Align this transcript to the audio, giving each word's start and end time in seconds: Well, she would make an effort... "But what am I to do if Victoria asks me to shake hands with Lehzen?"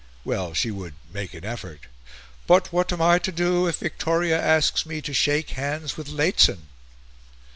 Well, 0.25 0.55
she 0.55 0.71
would 0.71 0.95
make 1.13 1.35
an 1.35 1.45
effort... 1.45 1.81
"But 2.47 2.73
what 2.73 2.91
am 2.91 3.03
I 3.03 3.19
to 3.19 3.31
do 3.31 3.67
if 3.67 3.77
Victoria 3.77 4.41
asks 4.41 4.83
me 4.83 4.99
to 4.99 5.13
shake 5.13 5.51
hands 5.51 5.95
with 5.95 6.07
Lehzen?" 6.09 6.69